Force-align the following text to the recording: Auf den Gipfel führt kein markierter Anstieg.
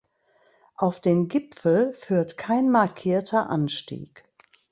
Auf 0.77 0.99
den 0.99 1.27
Gipfel 1.27 1.93
führt 1.93 2.35
kein 2.35 2.71
markierter 2.71 3.51
Anstieg. 3.51 4.27